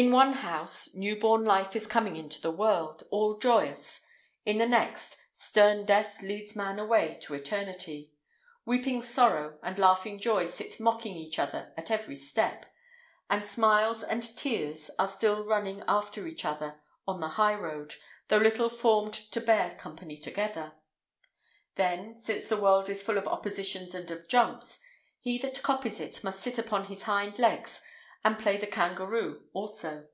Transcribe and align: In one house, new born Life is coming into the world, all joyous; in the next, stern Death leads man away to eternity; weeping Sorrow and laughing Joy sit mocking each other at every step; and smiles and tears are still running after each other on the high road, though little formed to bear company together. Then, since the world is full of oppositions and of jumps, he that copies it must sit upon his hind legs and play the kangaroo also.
In 0.00 0.12
one 0.12 0.34
house, 0.34 0.94
new 0.94 1.18
born 1.18 1.44
Life 1.44 1.74
is 1.74 1.88
coming 1.88 2.14
into 2.14 2.40
the 2.40 2.52
world, 2.52 3.02
all 3.10 3.36
joyous; 3.36 4.00
in 4.46 4.58
the 4.58 4.64
next, 4.68 5.18
stern 5.32 5.84
Death 5.84 6.22
leads 6.22 6.54
man 6.54 6.78
away 6.78 7.18
to 7.22 7.34
eternity; 7.34 8.12
weeping 8.64 9.02
Sorrow 9.02 9.58
and 9.60 9.76
laughing 9.76 10.20
Joy 10.20 10.44
sit 10.44 10.78
mocking 10.78 11.16
each 11.16 11.40
other 11.40 11.72
at 11.76 11.90
every 11.90 12.14
step; 12.14 12.64
and 13.28 13.44
smiles 13.44 14.04
and 14.04 14.22
tears 14.22 14.88
are 15.00 15.08
still 15.08 15.42
running 15.44 15.82
after 15.88 16.28
each 16.28 16.44
other 16.44 16.80
on 17.08 17.18
the 17.18 17.30
high 17.30 17.54
road, 17.56 17.96
though 18.28 18.36
little 18.36 18.68
formed 18.68 19.14
to 19.14 19.40
bear 19.40 19.74
company 19.80 20.16
together. 20.16 20.74
Then, 21.74 22.16
since 22.18 22.46
the 22.46 22.56
world 22.60 22.88
is 22.88 23.02
full 23.02 23.18
of 23.18 23.26
oppositions 23.26 23.96
and 23.96 24.08
of 24.12 24.28
jumps, 24.28 24.78
he 25.18 25.38
that 25.38 25.60
copies 25.64 25.98
it 25.98 26.22
must 26.22 26.38
sit 26.38 26.56
upon 26.56 26.84
his 26.84 27.02
hind 27.02 27.40
legs 27.40 27.82
and 28.24 28.36
play 28.36 28.56
the 28.56 28.66
kangaroo 28.66 29.44
also. 29.52 30.04